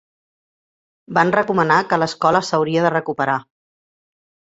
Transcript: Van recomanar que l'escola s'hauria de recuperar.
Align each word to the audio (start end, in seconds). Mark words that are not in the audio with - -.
Van 1.17 1.33
recomanar 1.35 1.77
que 1.91 1.99
l'escola 2.03 2.41
s'hauria 2.47 2.87
de 2.87 2.93
recuperar. 2.95 3.37